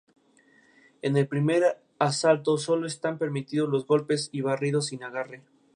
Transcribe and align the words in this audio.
En 1.03 1.15
el 1.15 1.27
primer 1.27 1.77
asalto 1.99 2.57
sólo 2.57 2.87
están 2.87 3.19
permitidos 3.19 3.69
los 3.69 3.85
golpes 3.85 4.29
y 4.31 4.41
barridos 4.41 4.87
sin 4.87 5.03
agarre. 5.03 5.43